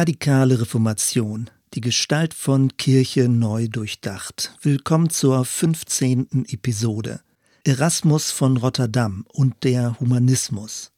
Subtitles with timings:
[0.00, 1.50] Radikale Reformation.
[1.74, 4.56] Die Gestalt von Kirche neu durchdacht.
[4.62, 6.46] Willkommen zur 15.
[6.48, 7.20] Episode.
[7.64, 10.92] Erasmus von Rotterdam und der Humanismus.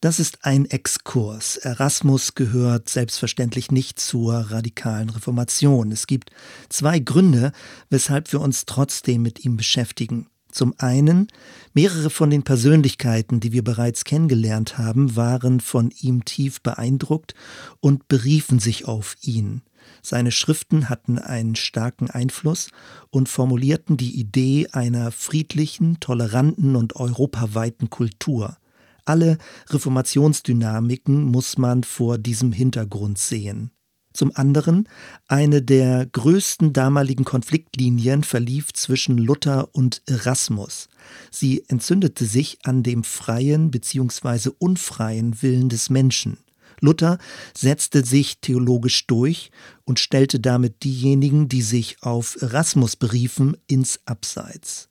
[0.00, 1.56] Das ist ein Exkurs.
[1.56, 5.90] Erasmus gehört selbstverständlich nicht zur radikalen Reformation.
[5.90, 6.30] Es gibt
[6.68, 7.50] zwei Gründe,
[7.88, 10.29] weshalb wir uns trotzdem mit ihm beschäftigen.
[10.52, 11.28] Zum einen,
[11.74, 17.34] mehrere von den Persönlichkeiten, die wir bereits kennengelernt haben, waren von ihm tief beeindruckt
[17.80, 19.62] und beriefen sich auf ihn.
[20.02, 22.70] Seine Schriften hatten einen starken Einfluss
[23.10, 28.56] und formulierten die Idee einer friedlichen, toleranten und europaweiten Kultur.
[29.04, 29.38] Alle
[29.68, 33.70] Reformationsdynamiken muss man vor diesem Hintergrund sehen.
[34.12, 34.88] Zum anderen,
[35.28, 40.88] eine der größten damaligen Konfliktlinien verlief zwischen Luther und Erasmus.
[41.30, 44.50] Sie entzündete sich an dem freien bzw.
[44.58, 46.38] unfreien Willen des Menschen.
[46.80, 47.18] Luther
[47.56, 49.50] setzte sich theologisch durch
[49.84, 54.88] und stellte damit diejenigen, die sich auf Erasmus beriefen, ins Abseits.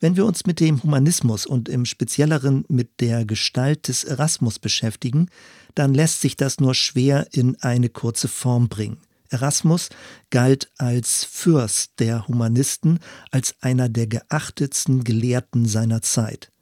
[0.00, 5.28] Wenn wir uns mit dem Humanismus und im Spezielleren mit der Gestalt des Erasmus beschäftigen,
[5.74, 8.98] dann lässt sich das nur schwer in eine kurze Form bringen.
[9.30, 9.88] Erasmus
[10.30, 16.52] galt als Fürst der Humanisten, als einer der geachtetsten Gelehrten seiner Zeit.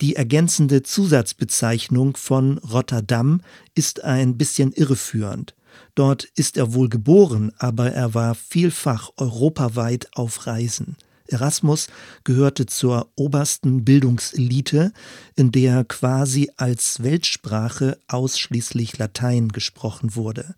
[0.00, 3.42] Die ergänzende Zusatzbezeichnung von Rotterdam
[3.74, 5.54] ist ein bisschen irreführend.
[5.94, 10.96] Dort ist er wohl geboren, aber er war vielfach europaweit auf Reisen.
[11.30, 11.88] Erasmus
[12.24, 14.92] gehörte zur obersten Bildungselite,
[15.36, 20.54] in der quasi als Weltsprache ausschließlich Latein gesprochen wurde.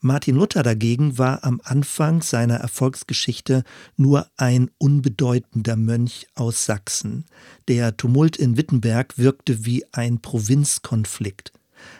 [0.00, 3.64] Martin Luther dagegen war am Anfang seiner Erfolgsgeschichte
[3.96, 7.24] nur ein unbedeutender Mönch aus Sachsen.
[7.68, 11.52] Der Tumult in Wittenberg wirkte wie ein Provinzkonflikt.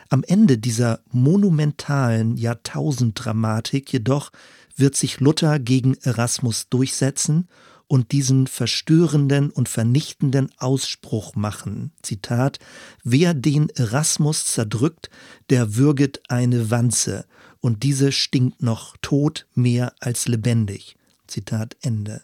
[0.09, 4.31] Am Ende dieser monumentalen Jahrtausenddramatik jedoch
[4.75, 7.47] wird sich Luther gegen Erasmus durchsetzen
[7.87, 11.91] und diesen verstörenden und vernichtenden Ausspruch machen.
[12.01, 12.59] Zitat,
[13.03, 15.09] wer den Erasmus zerdrückt,
[15.49, 17.25] der würget eine Wanze,
[17.59, 20.95] und diese stinkt noch tot mehr als lebendig.
[21.27, 22.21] Zitat Ende.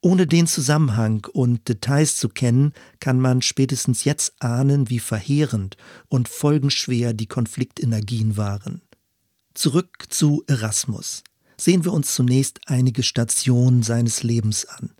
[0.00, 5.76] Ohne den Zusammenhang und Details zu kennen, kann man spätestens jetzt ahnen, wie verheerend
[6.08, 8.82] und folgenschwer die Konfliktenergien waren.
[9.54, 11.24] Zurück zu Erasmus
[11.60, 14.90] sehen wir uns zunächst einige Stationen seines Lebens an.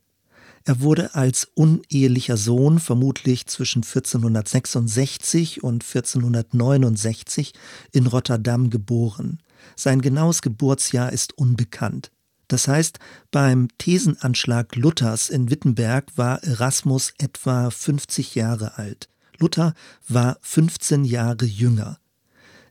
[0.65, 7.55] Er wurde als unehelicher Sohn vermutlich zwischen 1466 und 1469
[7.93, 9.39] in Rotterdam geboren.
[9.77, 12.11] Sein genaues Geburtsjahr ist unbekannt.
[12.49, 12.99] Das heißt,
[13.31, 19.09] beim Thesenanschlag Luthers in Wittenberg war Erasmus etwa 50 Jahre alt.
[19.39, 19.75] Luther
[20.09, 21.99] war 15 Jahre jünger.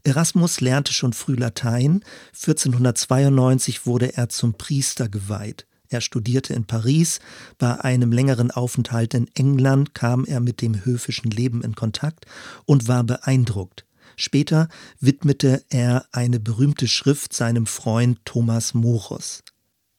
[0.04, 2.04] Erasmus lernte schon früh Latein,
[2.34, 5.66] 1492 wurde er zum Priester geweiht.
[5.90, 7.20] Er studierte in Paris,
[7.58, 12.26] bei einem längeren Aufenthalt in England kam er mit dem höfischen Leben in Kontakt
[12.66, 13.86] und war beeindruckt.
[14.18, 14.68] Später
[15.00, 19.44] widmete er eine berühmte Schrift seinem Freund Thomas Morus.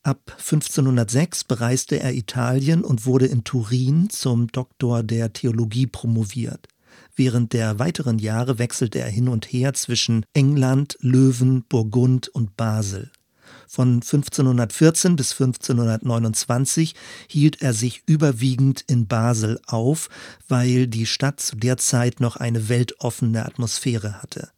[0.03, 6.67] Ab 1506 bereiste er Italien und wurde in Turin zum Doktor der Theologie promoviert.
[7.17, 13.11] Während der weiteren Jahre wechselte er hin und her zwischen England, Löwen, Burgund und Basel.
[13.67, 16.95] Von 1514 bis 1529
[17.29, 20.09] hielt er sich überwiegend in Basel auf,
[20.49, 24.51] weil die Stadt zu der Zeit noch eine weltoffene Atmosphäre hatte.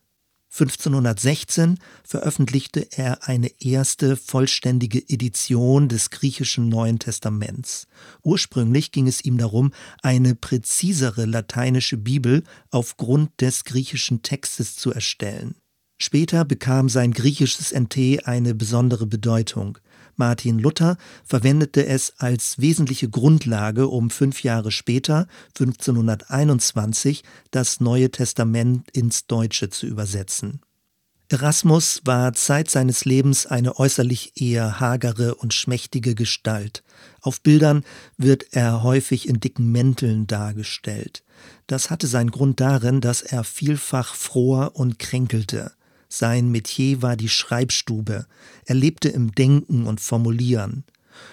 [0.52, 7.86] 1516 veröffentlichte er eine erste vollständige Edition des griechischen Neuen Testaments.
[8.22, 9.72] Ursprünglich ging es ihm darum,
[10.02, 15.54] eine präzisere lateinische Bibel aufgrund des griechischen Textes zu erstellen.
[16.02, 19.78] Später bekam sein griechisches NT eine besondere Bedeutung.
[20.20, 25.26] Martin Luther verwendete es als wesentliche Grundlage, um fünf Jahre später,
[25.58, 30.60] 1521, das Neue Testament ins Deutsche zu übersetzen.
[31.30, 36.82] Erasmus war Zeit seines Lebens eine äußerlich eher hagere und schmächtige Gestalt.
[37.22, 37.82] Auf Bildern
[38.18, 41.24] wird er häufig in dicken Mänteln dargestellt.
[41.66, 45.72] Das hatte seinen Grund darin, dass er vielfach fror und kränkelte.
[46.12, 48.26] Sein Metier war die Schreibstube.
[48.66, 50.84] Er lebte im Denken und Formulieren.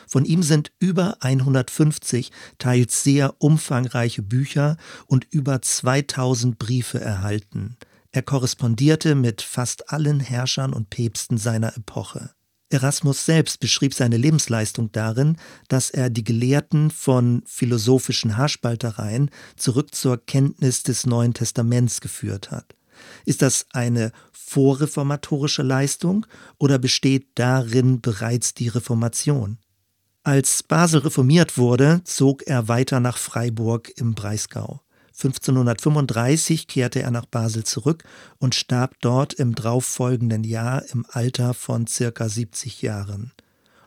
[0.08, 4.78] Von ihm sind über 150 teils sehr umfangreiche Bücher
[5.08, 7.78] und über 2000 Briefe erhalten.
[8.12, 12.32] Er korrespondierte mit fast allen Herrschern und Päpsten seiner Epoche.
[12.70, 15.38] Erasmus selbst beschrieb seine Lebensleistung darin,
[15.70, 22.77] dass er die Gelehrten von philosophischen Haarspaltereien zurück zur Kenntnis des Neuen Testaments geführt hat.
[23.26, 26.26] Ist das eine vorreformatorische Leistung
[26.58, 29.58] oder besteht darin bereits die Reformation?
[30.24, 34.82] Als Basel reformiert wurde, zog er weiter nach Freiburg im Breisgau.
[35.18, 38.04] 1535 kehrte er nach Basel zurück
[38.38, 43.32] und starb dort im darauffolgenden Jahr im Alter von circa 70 Jahren.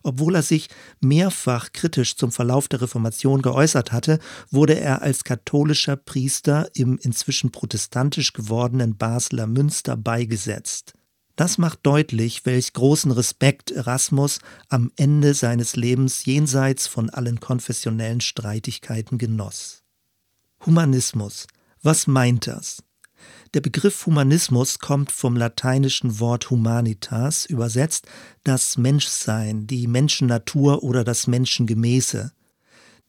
[0.03, 0.69] Obwohl er sich
[1.01, 4.19] mehrfach kritisch zum Verlauf der Reformation geäußert hatte,
[4.51, 10.95] wurde er als katholischer Priester im inzwischen protestantisch gewordenen Basler Münster beigesetzt.
[11.37, 18.21] Das macht deutlich, welch großen Respekt Erasmus am Ende seines Lebens jenseits von allen konfessionellen
[18.21, 19.83] Streitigkeiten genoss.
[20.67, 21.47] Humanismus.
[21.83, 22.83] Was meint das?
[23.53, 28.07] Der Begriff Humanismus kommt vom lateinischen Wort humanitas, übersetzt
[28.45, 32.31] das Menschsein, die Menschennatur oder das Menschengemäße.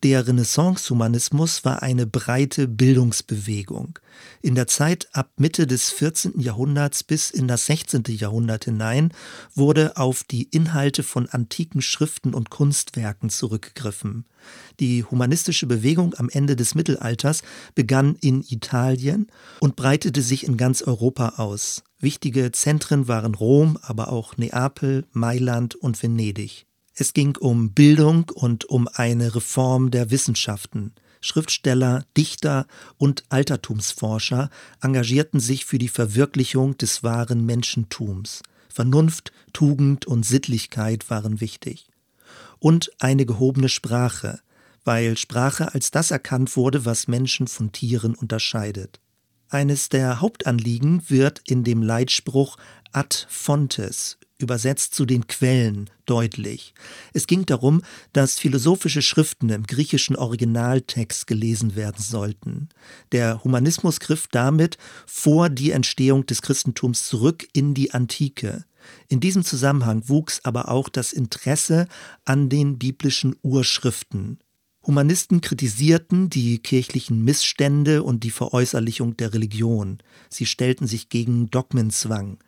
[0.04, 4.00] Der Renaissance-Humanismus war eine breite Bildungsbewegung.
[4.42, 6.40] In der Zeit ab Mitte des 14.
[6.40, 8.06] Jahrhunderts bis in das 16.
[8.08, 9.14] Jahrhundert hinein
[9.54, 14.26] wurde auf die Inhalte von antiken Schriften und Kunstwerken zurückgegriffen.
[14.80, 17.44] Die humanistische Bewegung am Ende des Mittelalters
[17.76, 19.28] begann in Italien
[19.60, 21.84] und breitete sich in ganz Europa aus.
[22.00, 26.66] Wichtige Zentren waren Rom, aber auch Neapel, Mailand und Venedig.
[27.02, 30.94] Es ging um Bildung und um eine Reform der Wissenschaften.
[31.20, 32.68] Schriftsteller, Dichter
[33.00, 34.52] und Altertumsforscher
[34.84, 38.44] engagierten sich für die Verwirklichung des wahren Menschentums.
[38.70, 41.90] Vernunft, Tugend und Sittlichkeit waren wichtig.
[42.60, 44.40] Und eine gehobene Sprache,
[44.84, 49.00] weil Sprache als das erkannt wurde, was Menschen von Tieren unterscheidet.
[49.50, 52.58] Eines der Hauptanliegen wird in dem Leitspruch
[52.92, 56.74] Ad Fontes übersetzt zu den Quellen, deutlich.
[57.14, 57.82] Es ging darum,
[58.14, 62.70] dass philosophische Schriften im griechischen Originaltext gelesen werden sollten.
[63.12, 68.66] Der Humanismus griff damit vor die Entstehung des Christentums zurück in die Antike.
[69.08, 71.88] In diesem Zusammenhang wuchs aber auch das Interesse
[72.26, 74.40] an den biblischen Urschriften.
[74.86, 80.00] Humanisten kritisierten die kirchlichen Missstände und die Veräußerlichung der Religion.
[80.30, 82.40] Sie stellten sich gegen Dogmenzwang.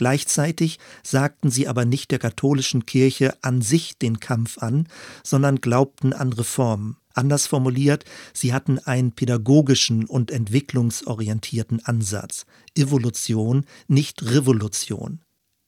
[0.00, 4.88] Gleichzeitig sagten sie aber nicht der katholischen Kirche an sich den Kampf an,
[5.22, 6.96] sondern glaubten an Reformen.
[7.12, 12.46] Anders formuliert, sie hatten einen pädagogischen und entwicklungsorientierten Ansatz.
[12.74, 15.20] Evolution, nicht Revolution.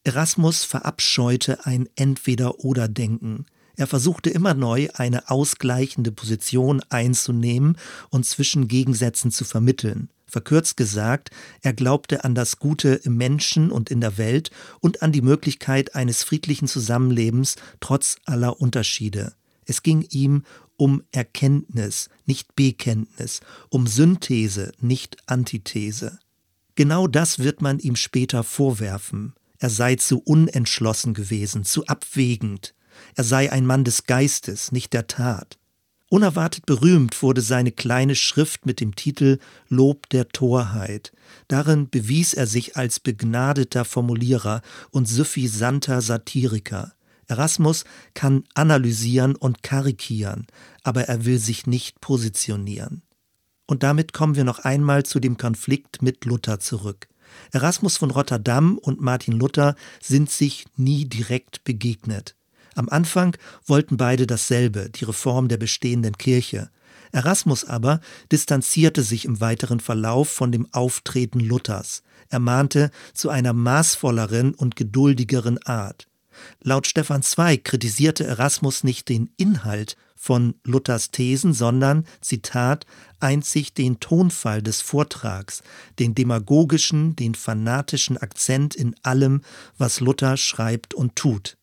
[0.03, 3.45] Erasmus verabscheute ein Entweder-oder-Denken.
[3.77, 7.79] Er versuchte immer neu eine ausgleichende Position einzunehmen
[8.11, 10.11] und zwischen Gegensätzen zu vermitteln.
[10.27, 11.31] Verkürzt gesagt,
[11.61, 15.95] er glaubte an das Gute im Menschen und in der Welt und an die Möglichkeit
[15.95, 19.35] eines friedlichen Zusammenlebens trotz aller Unterschiede.
[19.67, 20.45] Es ging ihm
[20.77, 26.19] um Erkenntnis, nicht Bekenntnis, um Synthese, nicht Antithese.
[26.75, 29.35] Genau das wird man ihm später vorwerfen.
[29.59, 32.75] Er sei zu unentschlossen gewesen, zu abwägend.
[33.15, 35.59] Er sei ein Mann des Geistes, nicht der Tat.
[36.09, 39.39] Unerwartet berühmt wurde seine kleine Schrift mit dem Titel
[39.69, 41.11] Lob der Torheit.
[41.49, 44.61] Darin bewies er sich als begnadeter Formulierer
[44.91, 46.93] und suffisanter Satiriker.
[47.29, 50.47] Erasmus kann analysieren und karikieren,
[50.83, 53.03] aber er will sich nicht positionieren.
[53.67, 57.09] Und damit kommen wir noch einmal zu dem Konflikt mit Luther zurück.
[57.53, 62.37] Erasmus von Rotterdam und Martin Luther sind sich nie direkt begegnet.
[62.75, 63.37] Am Anfang
[63.67, 66.71] wollten beide dasselbe, die Reform der bestehenden Kirche.
[67.13, 68.01] Erasmus aber
[68.31, 72.03] distanzierte sich im weiteren Verlauf von dem Auftreten Luthers.
[72.31, 76.09] Er mahnte zu einer maßvolleren und geduldigeren Art.
[76.63, 82.87] Laut Stefan Zweig kritisierte Erasmus nicht den Inhalt von Luthers Thesen, sondern, Zitat,
[83.21, 85.63] einzig den Tonfall des Vortrags,
[85.99, 89.43] den demagogischen, den fanatischen Akzent in allem,
[89.77, 91.59] was Luther schreibt und tut.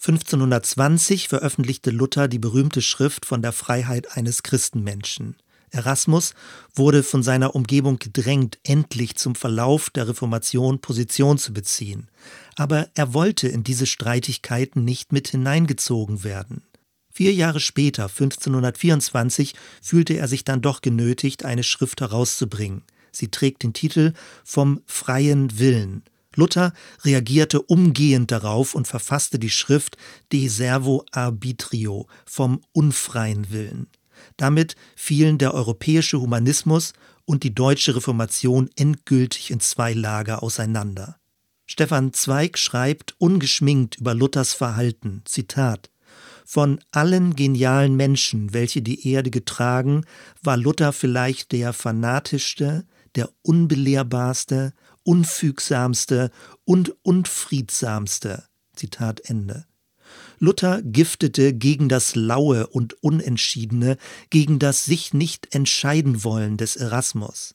[0.00, 5.36] 1520 veröffentlichte Luther die berühmte Schrift von der Freiheit eines Christenmenschen.
[5.70, 6.34] Erasmus
[6.74, 12.08] wurde von seiner Umgebung gedrängt, endlich zum Verlauf der Reformation Position zu beziehen.
[12.54, 16.62] Aber er wollte in diese Streitigkeiten nicht mit hineingezogen werden.
[17.12, 22.84] Vier Jahre später, 1524, fühlte er sich dann doch genötigt, eine Schrift herauszubringen.
[23.10, 24.12] Sie trägt den Titel
[24.44, 26.04] Vom freien Willen
[26.38, 29.96] Luther reagierte umgehend darauf und verfasste die Schrift
[30.32, 33.88] De Servo Arbitrio vom unfreien Willen.
[34.36, 36.92] Damit fielen der europäische Humanismus
[37.24, 41.18] und die deutsche Reformation endgültig in zwei Lager auseinander.
[41.66, 45.90] Stefan Zweig schreibt ungeschminkt über Luthers Verhalten, Zitat,
[46.46, 50.06] von allen genialen Menschen, welche die Erde getragen,
[50.42, 54.72] war Luther vielleicht der fanatischste, der unbelehrbarste
[55.08, 56.30] unfügsamste
[56.66, 58.44] und unfriedsamste.
[58.76, 59.64] Zitat Ende.
[60.38, 63.96] Luther giftete gegen das Laue und Unentschiedene,
[64.28, 67.54] gegen das sich nicht entscheiden wollen des Erasmus.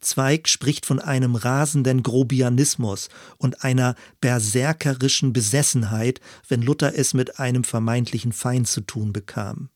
[0.00, 7.64] Zweig spricht von einem rasenden Grobianismus und einer berserkerischen Besessenheit, wenn Luther es mit einem
[7.64, 9.70] vermeintlichen Feind zu tun bekam.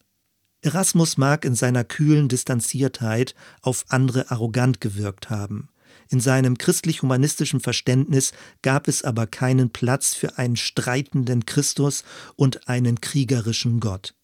[0.60, 5.70] Erasmus mag in seiner kühlen Distanziertheit auf andere arrogant gewirkt haben.
[6.08, 8.32] In seinem christlich-humanistischen Verständnis
[8.62, 12.04] gab es aber keinen Platz für einen streitenden Christus
[12.36, 14.14] und einen kriegerischen Gott.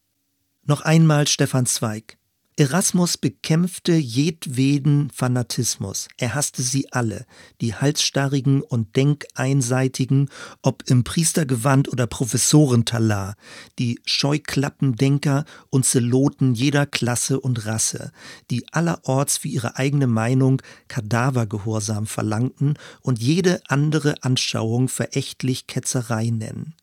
[0.64, 2.18] Noch einmal Stefan Zweig.
[2.56, 6.08] Erasmus bekämpfte jedweden Fanatismus.
[6.18, 7.24] Er hasste sie alle,
[7.62, 10.28] die halsstarrigen und denkeinseitigen,
[10.60, 13.36] ob im Priestergewand oder Professorentalar,
[13.78, 18.12] die Scheuklappendenker und Zeloten jeder Klasse und Rasse,
[18.50, 26.74] die allerorts für ihre eigene Meinung Kadavergehorsam verlangten und jede andere Anschauung verächtlich Ketzerei nennen.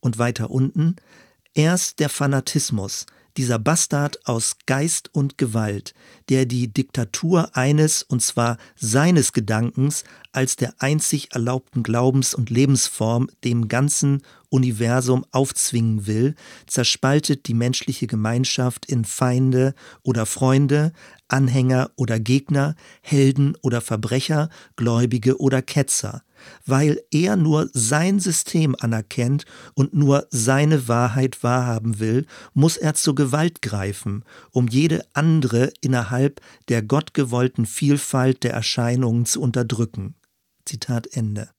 [0.00, 0.96] Und weiter unten
[1.54, 5.94] erst der Fanatismus, dieser Bastard aus Geist und Gewalt,
[6.28, 13.28] der die Diktatur eines, und zwar seines Gedankens, als der einzig erlaubten Glaubens- und Lebensform
[13.44, 16.34] dem ganzen Universum aufzwingen will,
[16.66, 20.92] zerspaltet die menschliche Gemeinschaft in Feinde oder Freunde,
[21.28, 26.22] Anhänger oder Gegner, Helden oder Verbrecher, Gläubige oder Ketzer,
[26.64, 33.14] weil er nur sein System anerkennt und nur seine Wahrheit wahrhaben will, muss er zur
[33.14, 40.14] Gewalt greifen, um jede andere innerhalb der gottgewollten Vielfalt der Erscheinungen zu unterdrücken.
[40.64, 41.55] Zitat Ende.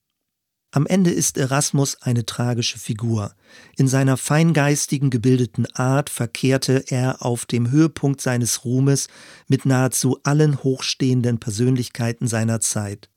[0.77, 3.33] Am Ende ist Erasmus eine tragische Figur.
[3.77, 9.07] In seiner feingeistigen, gebildeten Art verkehrte er auf dem Höhepunkt seines Ruhmes
[9.47, 13.09] mit nahezu allen hochstehenden Persönlichkeiten seiner Zeit.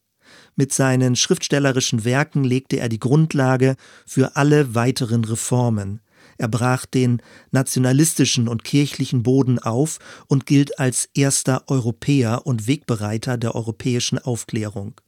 [0.56, 3.76] Mit seinen schriftstellerischen Werken legte er die Grundlage
[4.06, 6.00] für alle weiteren Reformen.
[6.38, 9.98] Er brach den nationalistischen und kirchlichen Boden auf
[10.28, 14.98] und gilt als erster Europäer und Wegbereiter der europäischen Aufklärung.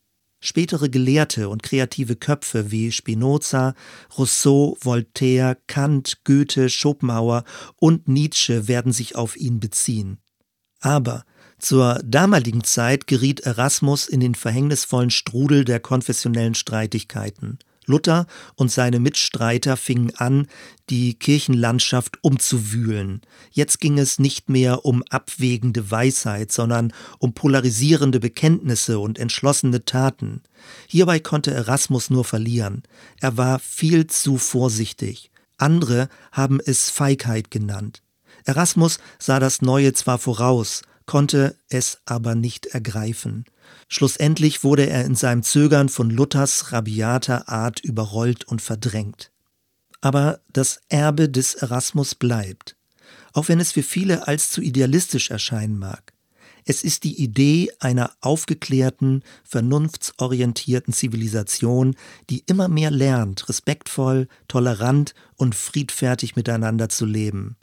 [0.45, 3.75] Spätere Gelehrte und kreative Köpfe wie Spinoza,
[4.19, 7.45] Rousseau, Voltaire, Kant, Goethe, Schopenhauer
[7.77, 10.19] und Nietzsche werden sich auf ihn beziehen.
[10.81, 11.25] Aber
[11.61, 17.61] zur damaligen Zeit geriet Erasmus in den verhängnisvollen Strudel der konfessionellen Streitigkeiten.
[17.87, 20.47] Luther und seine Mitstreiter fingen an,
[20.91, 23.23] die Kirchenlandschaft umzuwühlen.
[23.51, 30.43] Jetzt ging es nicht mehr um abwägende Weisheit, sondern um polarisierende Bekenntnisse und entschlossene Taten.
[30.87, 32.83] Hierbei konnte Erasmus nur verlieren.
[33.21, 35.31] Er war viel zu vorsichtig.
[35.59, 38.03] Andere haben es Feigheit genannt.
[38.45, 43.44] Erasmus sah das Neue zwar voraus, konnte es aber nicht ergreifen.
[43.88, 49.30] Schlussendlich wurde er in seinem Zögern von Luthers rabiater Art überrollt und verdrängt.
[50.00, 52.76] Aber das Erbe des Erasmus bleibt,
[53.32, 56.12] auch wenn es für viele als zu idealistisch erscheinen mag.
[56.64, 61.97] Es ist die Idee einer aufgeklärten, vernunftsorientierten Zivilisation,
[62.30, 67.56] die immer mehr lernt, respektvoll, tolerant und friedfertig miteinander zu leben.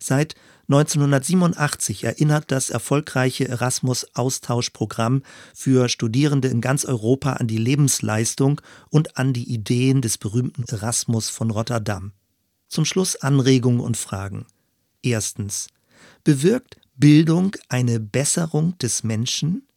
[0.00, 0.34] Seit
[0.68, 5.22] 1987 erinnert das erfolgreiche Erasmus-Austauschprogramm
[5.54, 11.28] für Studierende in ganz Europa an die Lebensleistung und an die Ideen des berühmten Erasmus
[11.28, 12.12] von Rotterdam.
[12.68, 14.46] Zum Schluss Anregungen und Fragen.
[15.02, 15.68] Erstens.
[16.24, 19.68] Bewirkt Bildung eine Besserung des Menschen?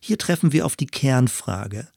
[0.00, 1.88] Hier treffen wir auf die Kernfrage.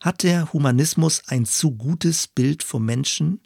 [0.00, 3.40] Hat der Humanismus ein zu gutes Bild vom Menschen?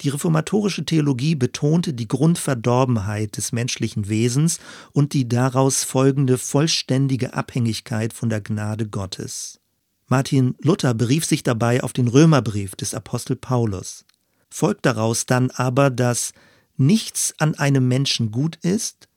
[0.00, 4.60] Die reformatorische Theologie betonte die Grundverdorbenheit des menschlichen Wesens
[4.92, 9.60] und die daraus folgende vollständige Abhängigkeit von der Gnade Gottes.
[10.06, 14.04] Martin Luther berief sich dabei auf den Römerbrief des Apostel Paulus.
[14.48, 16.32] Folgt daraus dann aber, dass
[16.78, 19.08] nichts an einem Menschen gut ist,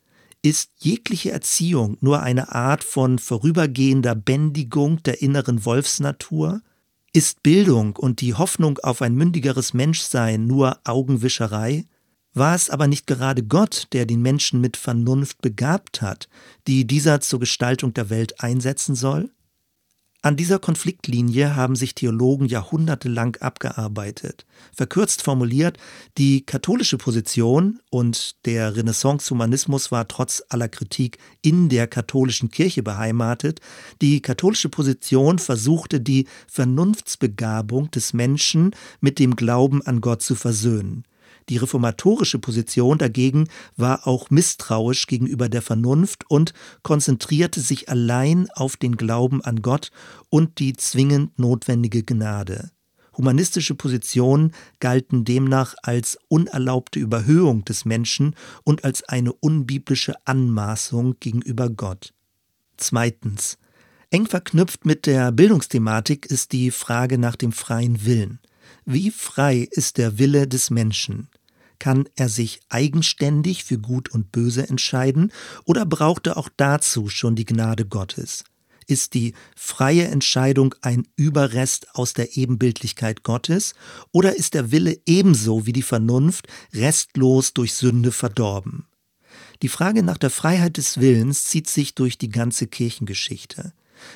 [0.41, 6.62] ist jegliche Erziehung nur eine Art von vorübergehender Bändigung der inneren Wolfsnatur,
[7.13, 11.86] ist Bildung und die Hoffnung auf ein mündigeres Menschsein nur Augenwischerei?
[12.34, 16.30] War es aber nicht gerade Gott, der den Menschen mit Vernunft begabt hat,
[16.68, 19.30] die dieser zur Gestaltung der Welt einsetzen soll?
[20.23, 24.45] An dieser Konfliktlinie haben sich Theologen jahrhundertelang abgearbeitet.
[24.71, 25.79] Verkürzt formuliert,
[26.19, 33.61] die katholische Position und der Renaissance-Humanismus war trotz aller Kritik in der katholischen Kirche beheimatet.
[34.03, 41.03] Die katholische Position versuchte die Vernunftsbegabung des Menschen mit dem Glauben an Gott zu versöhnen.
[41.51, 48.77] Die reformatorische Position dagegen war auch misstrauisch gegenüber der Vernunft und konzentrierte sich allein auf
[48.77, 49.91] den Glauben an Gott
[50.29, 52.72] und die zwingend notwendige Gnade.
[53.17, 61.70] Humanistische Positionen galten demnach als unerlaubte Überhöhung des Menschen und als eine unbiblische Anmaßung gegenüber
[61.70, 62.13] Gott.
[62.77, 63.58] Zweitens.
[64.10, 68.39] Eng verknüpft mit der Bildungsthematik ist die Frage nach dem freien Willen.
[68.86, 71.27] Wie frei ist der Wille des Menschen?
[71.81, 75.31] Kann er sich eigenständig für Gut und Böse entscheiden
[75.65, 78.43] oder braucht er auch dazu schon die Gnade Gottes?
[78.85, 83.73] Ist die freie Entscheidung ein Überrest aus der Ebenbildlichkeit Gottes
[84.11, 88.85] oder ist der Wille ebenso wie die Vernunft restlos durch Sünde verdorben?
[89.63, 93.73] Die Frage nach der Freiheit des Willens zieht sich durch die ganze Kirchengeschichte.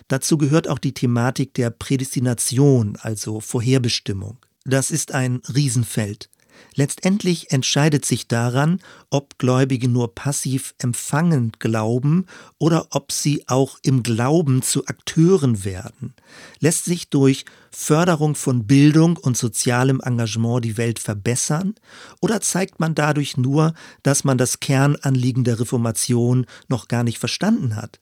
[0.08, 4.38] Dazu gehört auch die Thematik der Prädestination, also Vorherbestimmung.
[4.66, 6.30] Das ist ein Riesenfeld.
[6.76, 12.26] Letztendlich entscheidet sich daran, ob Gläubige nur passiv empfangend glauben
[12.58, 16.14] oder ob sie auch im Glauben zu Akteuren werden.
[16.60, 21.76] Lässt sich durch Förderung von Bildung und sozialem Engagement die Welt verbessern
[22.22, 27.76] oder zeigt man dadurch nur, dass man das Kernanliegen der Reformation noch gar nicht verstanden
[27.76, 28.00] hat?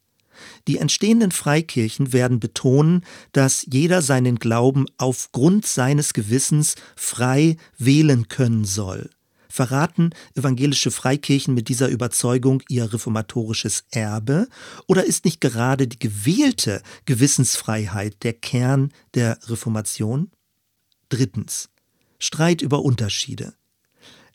[0.68, 8.66] Die entstehenden Freikirchen werden betonen, dass jeder seinen Glauben aufgrund seines Gewissens frei wählen können
[8.66, 9.10] soll.
[9.54, 14.48] Verraten evangelische Freikirchen mit dieser Überzeugung ihr reformatorisches Erbe?
[14.88, 20.32] Oder ist nicht gerade die gewählte Gewissensfreiheit der Kern der Reformation?
[21.10, 21.70] Drittens.
[22.18, 23.54] Streit über Unterschiede.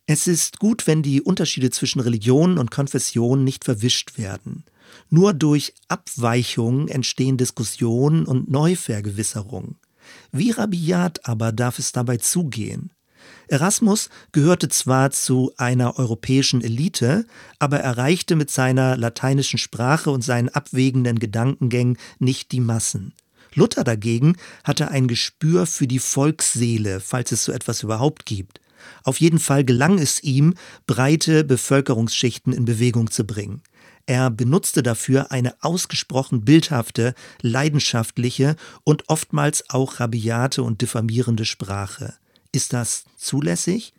[0.06, 4.64] Es ist gut, wenn die Unterschiede zwischen Religionen und Konfessionen nicht verwischt werden.
[5.10, 9.76] Nur durch Abweichungen entstehen Diskussionen und Neuvergewisserungen.
[10.32, 12.92] Wie rabiat aber darf es dabei zugehen?
[13.48, 17.26] Erasmus gehörte zwar zu einer europäischen Elite,
[17.58, 23.14] aber erreichte mit seiner lateinischen Sprache und seinen abwägenden Gedankengängen nicht die Massen.
[23.54, 28.60] Luther dagegen hatte ein Gespür für die Volksseele, falls es so etwas überhaupt gibt.
[29.02, 30.54] Auf jeden Fall gelang es ihm,
[30.86, 33.62] breite Bevölkerungsschichten in Bewegung zu bringen.
[34.08, 42.14] Er benutzte dafür eine ausgesprochen bildhafte, leidenschaftliche und oftmals auch rabiate und diffamierende Sprache.
[42.50, 43.92] Ist das zulässig?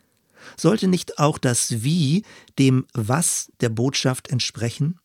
[0.56, 2.24] Sollte nicht auch das Wie
[2.58, 4.98] dem Was der Botschaft entsprechen?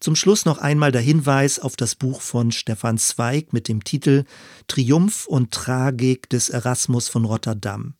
[0.00, 4.24] Zum Schluss noch einmal der Hinweis auf das Buch von Stefan Zweig mit dem Titel
[4.66, 7.94] Triumph und Tragik des Erasmus von Rotterdam.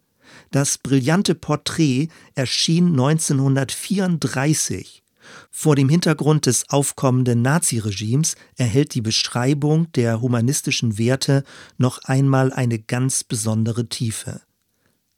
[0.50, 5.04] Das brillante Porträt erschien 1934
[5.50, 11.44] vor dem Hintergrund des aufkommenden Naziregimes erhält die Beschreibung der humanistischen Werte
[11.78, 14.42] noch einmal eine ganz besondere Tiefe.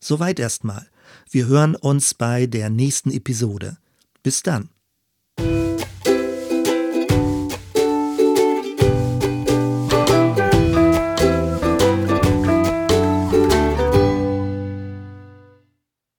[0.01, 0.89] Soweit erstmal.
[1.31, 3.79] Wir hören uns bei der nächsten Episode.
[4.23, 4.71] Bis dann.